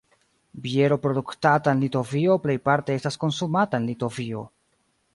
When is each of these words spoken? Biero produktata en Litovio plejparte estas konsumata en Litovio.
Biero 0.63 0.97
produktata 1.03 1.75
en 1.77 1.85
Litovio 1.85 2.39
plejparte 2.47 2.99
estas 3.03 3.23
konsumata 3.27 3.83
en 3.83 3.91
Litovio. 3.93 4.47